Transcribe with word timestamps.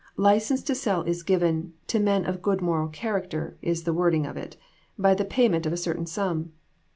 License 0.17 0.63
to 0.63 0.73
sell 0.73 1.03
is 1.03 1.21
given 1.21 1.73
to 1.85 1.99
'men 1.99 2.25
of 2.25 2.41
good 2.41 2.59
moral 2.59 2.87
character' 2.87 3.55
is 3.61 3.83
the 3.83 3.93
wording 3.93 4.25
of 4.25 4.35
it 4.35 4.57
by 4.97 5.13
the 5.13 5.23
payment 5.23 5.67
of 5.67 5.73
a 5.73 5.77
certain 5.77 6.07
sum." 6.07 6.53